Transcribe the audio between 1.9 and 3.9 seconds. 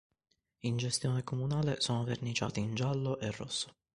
verniciati in giallo e rosso.